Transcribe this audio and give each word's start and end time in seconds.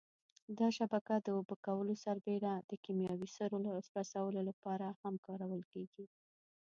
دا 0.59 0.67
شبکه 0.77 1.15
د 1.21 1.27
اوبه 1.37 1.55
کولو 1.65 1.93
سربېره 2.05 2.53
د 2.69 2.71
کېمیاوي 2.83 3.29
سرو 3.37 3.57
رسولو 3.99 4.41
لپاره 4.49 4.87
هم 5.01 5.15
کارول 5.27 5.61
کېږي. 5.71 6.05